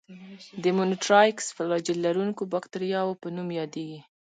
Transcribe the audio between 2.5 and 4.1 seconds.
باکتریاوو په نوم یادیږي.